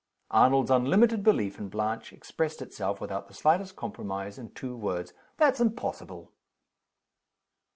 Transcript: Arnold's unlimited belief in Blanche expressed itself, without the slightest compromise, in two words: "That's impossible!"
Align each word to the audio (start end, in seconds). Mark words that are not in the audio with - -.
Arnold's 0.31 0.71
unlimited 0.71 1.21
belief 1.21 1.59
in 1.59 1.69
Blanche 1.69 2.11
expressed 2.11 2.59
itself, 2.59 2.99
without 2.99 3.27
the 3.27 3.35
slightest 3.35 3.75
compromise, 3.75 4.39
in 4.39 4.49
two 4.53 4.75
words: 4.75 5.13
"That's 5.37 5.59
impossible!" 5.59 6.31